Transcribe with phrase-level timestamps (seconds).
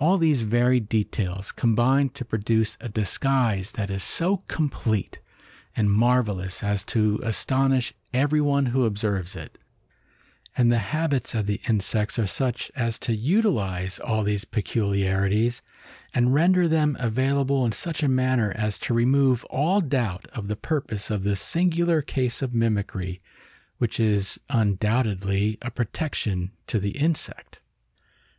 [0.00, 5.20] All these varied details combine to produce a disguise that is so complete
[5.76, 9.58] and marvellous as to astonish everyone who observes it;
[10.56, 15.60] and the habits of the insects are such as to utilize all these peculiarities,
[16.14, 20.56] and render them available in such a manner as to remove all doubt of the
[20.56, 23.20] purpose of this singular case of mimicry,
[23.76, 27.60] which is undoubtedly a protection to the insect.